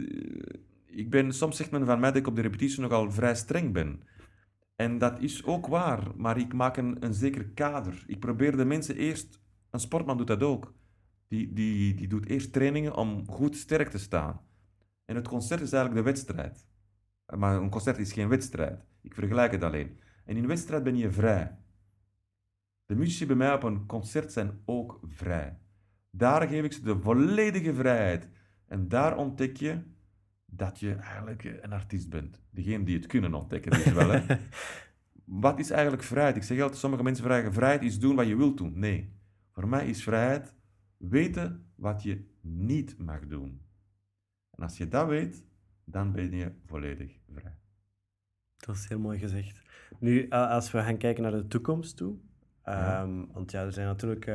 ik 0.87 1.11
ben, 1.11 1.33
soms 1.33 1.57
zegt 1.57 1.71
men 1.71 1.87
van 1.87 2.01
mij 2.01 2.09
dat 2.09 2.19
ik 2.19 2.27
op 2.27 2.37
de 2.37 2.43
repetitie 2.43 2.81
nogal 2.81 3.11
vrij 3.11 3.35
streng 3.35 3.73
ben. 3.73 4.01
En 4.77 4.99
dat 4.99 5.21
is 5.21 5.45
ook 5.45 5.67
waar, 5.67 6.17
maar 6.17 6.39
ik 6.39 6.53
maak 6.53 6.77
een, 6.77 6.97
een 7.01 7.15
zeker 7.15 7.45
kader. 7.45 8.05
Ik 8.07 8.21
probeer 8.21 8.57
de 8.57 8.65
mensen 8.65 8.97
eerst... 8.97 9.41
Een 9.71 9.81
sportman 9.81 10.17
doet 10.17 10.27
dat 10.27 10.43
ook. 10.43 10.75
Die, 11.29 11.53
die, 11.53 11.95
die 11.95 12.09
doet 12.09 12.27
eerst 12.27 12.53
trainingen 12.53 12.97
om 12.97 13.29
goed 13.29 13.57
sterk 13.57 13.89
te 13.89 13.99
staan. 13.99 14.41
En 15.05 15.17
het 15.17 15.29
concert 15.29 15.61
is 15.61 15.73
eigenlijk 15.73 16.05
de 16.05 16.11
wedstrijd. 16.13 16.67
Maar 17.37 17.57
een 17.57 17.71
concert 17.71 17.99
is 17.99 18.13
geen 18.13 18.29
wedstrijd. 18.29 18.85
Ik 19.03 19.15
vergelijk 19.15 19.53
het 19.53 19.63
alleen. 19.63 19.99
En 20.25 20.37
in 20.37 20.43
een 20.43 20.49
wedstrijd 20.49 20.83
ben 20.83 20.97
je 20.97 21.11
vrij. 21.11 21.59
De 22.87 22.95
muzici 22.95 23.27
bij 23.27 23.37
mij 23.37 23.53
op 23.55 23.63
een 23.63 23.87
concert 23.87 24.33
zijn 24.33 24.61
ook 24.65 25.01
vrij. 25.09 25.59
Daar 26.11 26.49
geef 26.49 26.65
ik 26.65 26.73
ze 26.73 26.83
de 26.83 26.99
volledige 26.99 27.75
vrijheid. 27.75 28.29
En 28.67 28.89
daar 28.89 29.17
ontdek 29.17 29.57
je 29.57 29.83
dat 30.47 30.81
je 30.81 30.95
eigenlijk 30.95 31.45
een 31.45 31.73
artiest 31.73 32.11
bent. 32.11 32.43
Degene 32.51 32.85
die 32.85 32.97
het 32.97 33.07
kunnen 33.07 33.35
ontdekken, 33.35 33.71
dus 33.71 33.93
wel. 33.93 34.11
Hè. 34.11 34.25
Wat 35.25 35.59
is 35.59 35.71
eigenlijk 35.71 36.03
vrijheid? 36.03 36.37
Ik 36.37 36.43
zeg 36.43 36.61
altijd, 36.61 36.81
sommige 36.81 37.03
mensen 37.03 37.25
vragen, 37.25 37.53
vrijheid 37.53 37.83
is 37.83 37.99
doen 37.99 38.17
wat 38.17 38.27
je 38.27 38.37
wilt 38.37 38.59
doen. 38.59 38.79
Nee, 38.79 39.13
voor 39.51 39.69
mij 39.69 39.89
is 39.89 40.03
vrijheid 40.03 40.55
weten 40.97 41.73
wat 41.75 42.03
je 42.03 42.25
niet 42.41 42.99
mag 42.99 43.27
doen. 43.27 43.61
En 44.51 44.63
als 44.63 44.77
je 44.77 44.89
dat 44.89 45.09
weet, 45.09 45.45
dan 45.85 46.13
ben 46.13 46.31
je 46.37 46.53
volledig 46.67 47.19
vrij. 47.35 47.57
Dat 48.57 48.75
is 48.75 48.89
heel 48.89 48.99
mooi 48.99 49.19
gezegd. 49.19 49.63
Nu, 49.99 50.29
als 50.29 50.71
we 50.71 50.83
gaan 50.83 50.97
kijken 50.97 51.23
naar 51.23 51.33
de 51.33 51.47
toekomst 51.47 51.97
toe. 51.97 52.17
Ja. 52.65 53.01
ehm, 53.03 53.25
Want 53.33 53.51
ja, 53.51 53.63
er 53.63 53.73
zijn 53.73 53.87
natuurlijk 53.87 54.27
eh, 54.27 54.35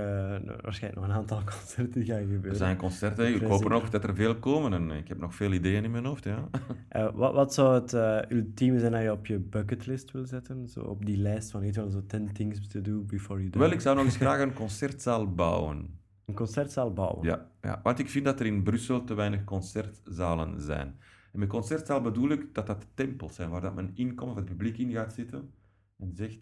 waarschijnlijk 0.62 0.96
nog 0.96 1.04
een 1.04 1.16
aantal 1.16 1.44
concerten 1.58 1.92
die 1.92 2.06
gaan 2.06 2.20
gebeuren. 2.22 2.50
Er 2.50 2.56
zijn 2.56 2.77
concerten, 2.77 3.36
ik 3.36 3.42
hoop 3.42 3.51
zeker. 3.51 3.70
nog 3.70 3.89
dat 3.89 4.04
er 4.04 4.16
veel 4.16 4.36
komen 4.36 4.74
en 4.74 4.92
ik 4.92 5.08
heb 5.08 5.18
nog 5.18 5.36
veel 5.36 5.51
ideeën 5.51 5.84
in 5.84 5.92
mijn 5.92 6.06
hoofd. 6.06 6.24
Ja. 6.24 6.48
Eh, 6.88 7.10
wat, 7.13 7.34
wat 7.34 7.54
zou 7.54 7.74
het 7.74 7.94
eh, 7.94 8.38
ultieme 8.38 8.80
zijn 8.80 8.92
dat 8.92 9.01
je 9.01 9.12
op 9.12 9.25
je 9.25 9.39
bucketlist 9.39 10.12
wil 10.12 10.25
zetten? 10.25 10.68
Zo 10.68 10.80
op 10.80 11.06
die 11.06 11.18
lijst 11.18 11.51
van, 11.51 11.62
weet 11.62 11.75
je 11.75 11.82
wel, 11.82 11.89
zo 11.89 12.06
10 12.06 12.34
things 12.34 12.68
to 12.68 12.82
do 12.82 13.01
before 13.01 13.39
you 13.39 13.50
die. 13.50 13.62
Wel, 13.62 13.72
ik 13.72 13.82
zou 13.82 13.96
nog 13.96 14.06
eens 14.06 14.16
graag 14.25 14.42
een 14.42 14.54
concertzaal 14.54 15.34
bouwen. 15.34 16.00
Een 16.25 16.34
concertzaal 16.34 16.94
bouwen. 16.94 17.25
Ja, 17.25 17.50
ja, 17.62 17.80
want 17.84 18.00
ik 18.00 18.10
vind 18.10 18.25
dat 18.25 18.39
er 18.39 18.46
in 18.46 18.63
Brussel 18.63 19.04
te 19.04 19.13
weinig 19.13 19.44
concertzalen 19.44 20.62
zijn. 20.62 21.00
En 21.38 21.44
met 21.44 21.51
concertzaal 21.51 22.01
bedoel 22.01 22.29
ik 22.29 22.53
dat 22.53 22.67
dat 22.67 22.88
tempels 22.94 23.36
zijn 23.36 23.50
waar 23.50 23.62
dat 23.62 23.75
men 23.75 23.91
inkomt, 23.94 24.29
of 24.32 24.36
het 24.36 24.46
publiek 24.46 24.77
in 24.77 24.91
gaat 24.91 25.13
zitten 25.13 25.53
en 25.98 26.15
zegt, 26.15 26.39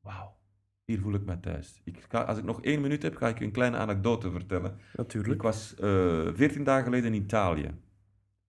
wauw, 0.00 0.36
hier 0.84 1.00
voel 1.00 1.14
ik 1.14 1.24
me 1.24 1.40
thuis. 1.40 1.80
Ik 1.84 2.06
ga, 2.08 2.22
als 2.22 2.38
ik 2.38 2.44
nog 2.44 2.62
één 2.62 2.80
minuut 2.80 3.02
heb, 3.02 3.16
ga 3.16 3.28
ik 3.28 3.40
u 3.40 3.44
een 3.44 3.50
kleine 3.52 3.76
anekdote 3.76 4.30
vertellen. 4.30 4.78
Natuurlijk. 4.94 5.34
Ik 5.34 5.42
was 5.42 5.74
eh, 5.74 6.28
veertien 6.34 6.64
dagen 6.64 6.84
geleden 6.84 7.14
in 7.14 7.22
Italië, 7.22 7.74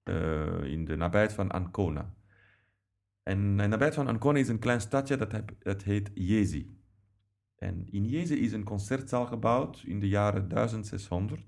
eh, 0.04 0.64
in 0.64 0.86
de 0.86 0.96
nabijheid 0.96 1.34
van 1.34 1.52
Ancona. 1.52 2.14
En 3.24 3.38
in 3.40 3.58
de 3.58 3.68
nabijheid 3.68 3.96
van 3.96 4.08
Ancona 4.08 4.40
is 4.40 4.48
een 4.48 4.60
klein 4.60 4.82
stadje 4.82 5.18
dat, 5.18 5.32
heb- 5.32 5.56
dat 5.60 5.84
heet 5.84 6.12
Jesi. 6.14 6.78
En 7.56 7.88
in 7.92 8.06
Jesi 8.06 8.36
is 8.40 8.52
een 8.52 8.64
concertzaal 8.64 9.26
gebouwd 9.26 9.84
in 9.86 10.00
de 10.00 10.08
jaren 10.08 10.48
1600. 10.48 11.46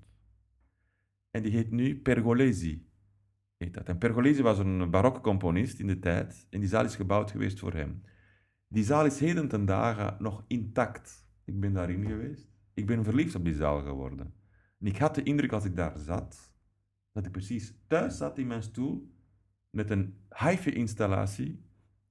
En 1.30 1.42
die 1.42 1.52
heet 1.52 1.70
nu 1.70 2.00
Pergolesi. 2.00 2.90
Heet. 3.62 3.76
En 3.76 3.98
Pergolesi 3.98 4.42
was 4.42 4.58
een 4.58 4.90
barokcomponist 4.90 5.78
in 5.78 5.86
de 5.86 5.98
tijd. 5.98 6.46
En 6.50 6.60
die 6.60 6.68
zaal 6.68 6.84
is 6.84 6.96
gebouwd 6.96 7.30
geweest 7.30 7.58
voor 7.58 7.72
hem. 7.72 8.02
Die 8.68 8.84
zaal 8.84 9.06
is 9.06 9.20
heden 9.20 9.48
ten 9.48 9.64
dagen 9.64 10.16
nog 10.18 10.44
intact. 10.46 11.26
Ik 11.44 11.60
ben 11.60 11.72
daarin 11.72 12.06
geweest. 12.06 12.50
Ik 12.74 12.86
ben 12.86 13.04
verliefd 13.04 13.34
op 13.34 13.44
die 13.44 13.54
zaal 13.54 13.82
geworden. 13.82 14.34
En 14.78 14.86
ik 14.86 14.96
had 14.96 15.14
de 15.14 15.22
indruk 15.22 15.52
als 15.52 15.64
ik 15.64 15.76
daar 15.76 15.98
zat, 15.98 16.52
dat 17.12 17.26
ik 17.26 17.32
precies 17.32 17.74
thuis 17.86 18.16
zat 18.16 18.38
in 18.38 18.46
mijn 18.46 18.62
stoel 18.62 19.12
met 19.70 19.90
een 19.90 20.16
hi-fi-installatie 20.28 21.64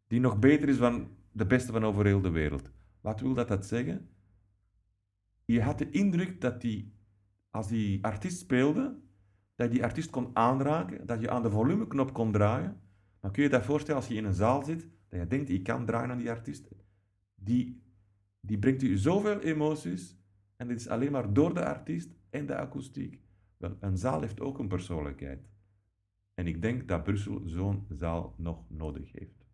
die 0.08 0.20
nog 0.20 0.40
beter 0.40 0.70
is 0.70 0.78
dan 0.78 1.10
de 1.32 1.46
beste 1.46 1.72
van 1.72 1.86
over 1.86 2.06
heel 2.06 2.22
de 2.22 2.30
wereld. 2.30 2.72
Wat 3.02 3.22
wil 3.22 3.34
dat, 3.34 3.48
dat 3.48 3.66
zeggen? 3.66 4.10
Je 5.46 5.62
had 5.62 5.78
de 5.78 5.90
indruk 5.90 6.42
dat 6.42 6.62
die, 6.62 6.94
als 7.50 7.68
die 7.68 8.04
artiest 8.04 8.40
speelde, 8.40 9.00
dat 9.62 9.70
je 9.70 9.76
die 9.76 9.86
artiest 9.86 10.10
kon 10.10 10.30
aanraken, 10.34 11.06
dat 11.06 11.22
je 11.22 11.30
aan 11.30 11.42
de 11.42 11.50
volumeknop 11.50 12.14
kon 12.14 12.32
draaien. 12.32 12.82
Dan 13.20 13.32
kun 13.32 13.44
je 13.44 13.50
je 13.50 13.56
dat 13.56 13.66
voorstellen 13.66 14.00
als 14.00 14.10
je 14.10 14.16
in 14.16 14.26
een 14.26 14.34
zaal 14.34 14.64
zit, 14.64 14.88
dat 15.10 15.20
je 15.20 15.28
denkt, 15.28 15.50
ik 15.50 15.64
kan 15.64 15.86
draaien 15.86 16.12
aan 16.12 16.18
die 16.18 16.30
artiest. 16.30 16.68
Die, 17.36 17.82
die 18.40 18.58
brengt 18.58 18.82
u 18.82 18.98
zoveel 18.98 19.40
emoties 19.40 20.18
en 20.58 20.68
dit 20.68 20.80
is 20.80 20.88
alleen 20.88 21.12
maar 21.12 21.34
door 21.34 21.54
de 21.54 21.66
artiest 21.66 22.10
en 22.30 22.46
de 22.46 22.56
akoestiek. 22.56 23.20
Wel, 23.58 23.78
een 23.80 23.98
zaal 23.98 24.22
heeft 24.22 24.42
ook 24.42 24.60
een 24.60 24.68
persoonlijkheid. 24.68 25.50
En 26.34 26.48
ik 26.48 26.62
denk 26.62 26.88
dat 26.88 27.04
Brussel 27.04 27.42
zo'n 27.46 27.86
zaal 27.90 28.34
nog 28.38 28.64
nodig 28.68 29.12
heeft. 29.12 29.46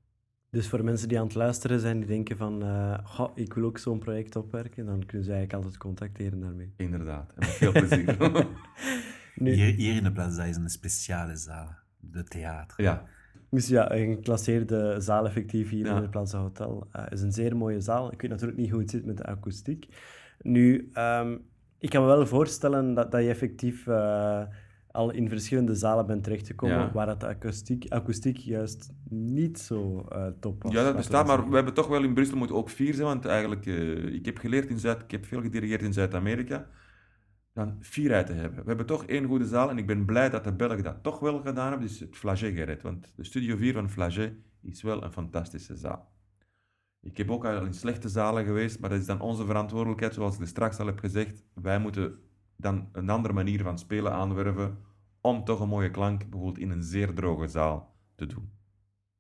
Dus 0.49 0.69
voor 0.69 0.83
mensen 0.83 1.07
die 1.07 1.19
aan 1.19 1.25
het 1.25 1.35
luisteren 1.35 1.79
zijn, 1.79 1.97
die 1.97 2.07
denken 2.07 2.37
van, 2.37 2.63
eh, 2.63 2.97
goh, 3.03 3.31
ik 3.35 3.53
wil 3.53 3.63
ook 3.63 3.77
zo'n 3.77 3.99
project 3.99 4.35
opwerken, 4.35 4.85
dan 4.85 5.05
kunnen 5.05 5.25
ze 5.25 5.33
eigenlijk 5.33 5.53
altijd 5.53 5.77
contacteren 5.77 6.39
daarmee. 6.39 6.73
Inderdaad, 6.75 7.33
en 7.33 7.39
met 7.39 7.49
veel 7.49 7.71
plezier. 7.71 8.17
Nu, 9.39 9.51
Hier, 9.53 9.73
hier 9.75 9.95
in 9.95 10.03
de 10.03 10.11
plaza 10.11 10.43
is 10.43 10.55
een 10.55 10.69
speciale 10.69 11.35
zaal, 11.35 11.69
de 11.99 12.23
theater. 12.23 12.81
ja, 12.83 13.03
Dus 13.49 13.67
ja, 13.67 13.91
een 13.91 14.15
geclasseerde 14.15 14.95
zaal 14.99 15.25
effectief 15.25 15.69
hier 15.69 15.85
Ja. 15.85 15.95
in 15.95 16.01
het 16.01 16.11
Plaza 16.11 16.39
Hotel. 16.39 16.87
eh, 16.91 17.03
is 17.09 17.21
een 17.21 17.31
zeer 17.31 17.57
mooie 17.57 17.79
zaal. 17.81 18.11
Ik 18.13 18.21
weet 18.21 18.31
natuurlijk 18.31 18.59
niet 18.59 18.69
hoe 18.71 18.79
het 18.79 18.89
zit 18.89 19.05
met 19.05 19.17
de 19.17 19.23
akoestiek. 19.25 19.87
Nu, 20.41 20.89
ehm, 20.93 21.37
ik 21.79 21.89
kan 21.89 22.01
me 22.01 22.07
wel 22.07 22.25
voorstellen 22.27 22.93
dat, 22.93 23.11
dat 23.11 23.21
je 23.23 23.29
effectief 23.29 23.87
eh, 23.87 24.41
al 24.91 25.11
in 25.11 25.29
verschillende 25.29 25.75
zalen 25.75 26.05
bent 26.05 26.23
terechtgekomen 26.23 26.75
Ja. 26.77 26.91
waar 26.91 27.05
dat 27.05 27.19
de 27.19 27.27
akoestiek, 27.27 27.85
akoestiek 27.89 28.37
juist 28.37 28.91
niet 29.09 29.59
zo 29.59 30.05
eh, 30.11 30.25
top 30.39 30.63
was. 30.63 30.71
ja, 30.73 30.83
dat 30.83 30.95
bestaat, 30.95 31.27
maar 31.27 31.49
we 31.49 31.55
hebben 31.55 31.73
toch 31.73 31.87
wel 31.87 32.03
in 32.03 32.13
Brussel 32.13 32.37
moeten 32.37 32.55
ook 32.55 32.69
vier 32.69 32.93
zijn, 32.93 33.07
want 33.07 33.25
eigenlijk, 33.25 33.65
eh, 33.65 34.13
ik 34.13 34.25
heb 34.25 34.37
geleerd 34.37 34.69
in 34.69 34.79
Zuid, 34.79 35.01
ik 35.01 35.11
heb 35.11 35.25
veel 35.25 35.41
gedirigeerd 35.41 35.81
in 35.81 35.93
Zuid-Amerika, 35.93 36.67
dan 37.57 37.75
vierheid 37.79 38.25
te 38.25 38.33
hebben. 38.33 38.61
We 38.61 38.67
hebben 38.67 38.85
toch 38.85 39.05
één 39.05 39.25
goede 39.25 39.45
zaal 39.45 39.69
en 39.69 39.77
ik 39.77 39.87
ben 39.87 40.05
blij 40.05 40.29
dat 40.29 40.43
de 40.43 40.53
Belgen 40.53 40.83
dat 40.83 41.03
toch 41.03 41.19
wel 41.19 41.41
gedaan 41.41 41.69
hebben, 41.69 41.87
dus 41.87 41.99
het 41.99 42.17
Flagey 42.17 42.53
gered, 42.53 42.81
want 42.81 43.13
de 43.15 43.23
Studio 43.23 43.57
4 43.57 43.73
van 43.73 43.89
Flagey 43.89 44.37
is 44.61 44.81
wel 44.81 45.03
een 45.03 45.11
fantastische 45.11 45.75
zaal. 45.75 46.11
Ik 47.01 47.17
heb 47.17 47.31
ook 47.31 47.45
al 47.45 47.65
in 47.65 47.73
slechte 47.73 48.09
zalen 48.09 48.45
geweest, 48.45 48.79
maar 48.79 48.89
dat 48.89 48.99
is 48.99 49.05
dan 49.05 49.21
onze 49.21 49.45
verantwoordelijkheid, 49.45 50.13
zoals 50.13 50.39
ik 50.39 50.47
straks 50.47 50.79
al 50.79 50.85
heb 50.85 50.99
gezegd. 50.99 51.43
Wij 51.53 51.79
moeten 51.79 52.19
dan 52.55 52.89
een 52.91 53.09
andere 53.09 53.33
manier 53.33 53.63
van 53.63 53.79
spelen 53.79 54.11
aanwerven 54.11 54.77
om 55.21 55.43
toch 55.43 55.59
een 55.59 55.69
mooie 55.69 55.91
klank 55.91 56.19
bijvoorbeeld 56.29 56.57
in 56.57 56.69
een 56.69 56.83
zeer 56.83 57.13
droge 57.13 57.47
zaal 57.47 57.95
te 58.15 58.25
doen. 58.25 58.51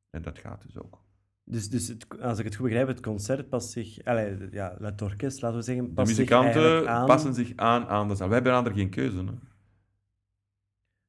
En 0.09 0.21
dat 0.21 0.39
gaat 0.39 0.61
dus 0.61 0.79
ook. 0.79 1.06
Dus, 1.49 1.69
dus 1.69 1.87
het, 1.87 2.21
als 2.21 2.39
ik 2.39 2.45
het 2.45 2.55
goed 2.55 2.65
begrijp, 2.65 2.87
het 2.87 2.99
concert 2.99 3.49
past 3.49 3.69
zich... 3.69 4.03
Allee, 4.03 4.37
ja, 4.51 4.77
het 4.81 5.01
orkest, 5.01 5.41
laten 5.41 5.57
we 5.57 5.63
zeggen, 5.63 5.85
De 5.85 5.91
past 5.91 6.07
zich 6.07 6.17
muzikanten 6.17 6.61
eigenlijk 6.61 6.87
aan... 6.87 7.05
passen 7.05 7.33
zich 7.33 7.55
aan 7.55 7.87
aan 7.87 8.07
de 8.07 8.15
zaal. 8.15 8.29
Wij 8.29 8.41
hebben 8.41 8.65
er 8.65 8.77
geen 8.77 8.89
keuze. 8.89 9.17
Hè? 9.17 9.33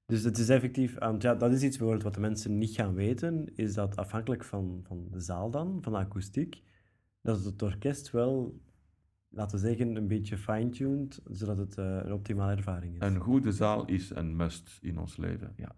Dus 0.07 0.23
het 0.23 0.38
is 0.38 0.49
effectief, 0.49 0.99
want 0.99 1.23
ja, 1.23 1.35
dat 1.35 1.52
is 1.52 1.62
iets 1.62 1.76
bijvoorbeeld 1.76 2.04
wat 2.04 2.14
de 2.14 2.21
mensen 2.21 2.59
niet 2.59 2.75
gaan 2.75 2.95
weten, 2.95 3.57
is 3.57 3.75
dat 3.75 3.97
afhankelijk 3.97 4.45
van, 4.45 4.80
van 4.83 5.07
de 5.11 5.21
zaal 5.21 5.50
dan, 5.50 5.78
van 5.83 5.92
de 5.92 5.99
akoestiek, 5.99 6.62
dat 7.23 7.45
het 7.45 7.62
orkest 7.62 8.11
wel, 8.11 8.61
laten 9.28 9.61
we 9.61 9.66
zeggen, 9.66 9.97
een 9.97 10.09
beetje 10.09 10.38
fine-tuned, 10.38 11.21
zodat 11.30 11.59
het 11.59 11.78
eh, 11.78 12.00
een 12.04 12.12
optimale 12.12 12.57
ervaring 12.57 12.95
is. 12.95 13.00
Een 13.00 13.21
goede 13.21 13.52
zaal 13.52 13.87
is 13.87 14.11
een 14.11 14.37
must 14.37 14.78
in 14.80 14.99
ons 14.99 15.16
leven, 15.16 15.52
ja. 15.57 15.76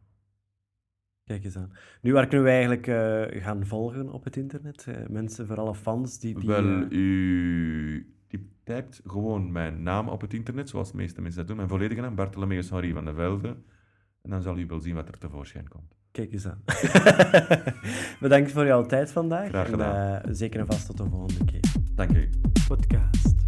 Kijk 1.30 1.44
eens 1.44 1.56
aan. 1.56 1.72
Nu, 2.00 2.12
waar 2.12 2.26
kunnen 2.26 2.46
we 2.46 2.52
eigenlijk 2.52 2.86
eh, 2.86 3.42
gaan 3.42 3.66
volgen 3.66 4.12
op 4.12 4.24
het 4.24 4.36
internet? 4.36 4.86
Eh, 4.88 4.94
mensen, 5.08 5.46
voor 5.46 5.56
alle 5.56 5.74
fans 5.74 6.18
die... 6.18 6.38
die 6.38 6.48
Wel, 6.48 6.64
eh, 6.64 6.90
u 6.90 8.14
die 8.28 8.48
typt 8.64 9.00
gewoon 9.06 9.52
mijn 9.52 9.82
naam 9.82 10.08
op 10.08 10.20
het 10.20 10.34
internet, 10.34 10.68
zoals 10.68 10.90
de 10.90 10.96
meeste 10.96 11.20
mensen 11.20 11.38
dat 11.38 11.48
doen. 11.48 11.56
Mijn 11.56 11.68
volledige 11.68 12.00
naam, 12.00 12.14
Bartholomeus 12.14 12.70
Henri 12.70 12.92
van 12.92 13.04
de 13.04 13.14
Velde. 13.14 13.48
En 14.22 14.30
dan 14.30 14.42
zal 14.42 14.58
u 14.58 14.66
wel 14.66 14.80
zien 14.80 14.94
wat 14.94 15.08
er 15.08 15.18
tevoorschijn 15.18 15.68
komt. 15.68 15.96
Kijk 16.10 16.32
eens 16.32 16.46
aan. 16.46 16.62
Bedankt 18.20 18.52
voor 18.52 18.66
jouw 18.66 18.86
tijd 18.86 19.12
vandaag. 19.12 19.48
Graag 19.48 19.68
gedaan. 19.68 19.94
En, 19.94 20.22
eh, 20.22 20.30
zeker 20.32 20.60
en 20.60 20.66
vast 20.66 20.86
tot 20.86 20.96
de 20.96 21.04
volgende 21.10 21.44
keer. 21.44 21.72
Dank 21.94 22.16
u. 22.16 22.30
Podcast. 22.68 23.39